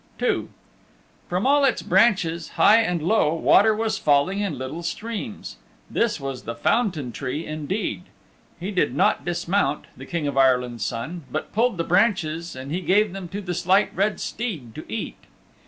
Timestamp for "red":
13.95-14.19